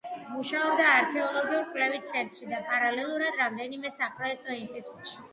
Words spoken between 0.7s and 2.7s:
არქეოლოგიურ კვლევით ცენტრში და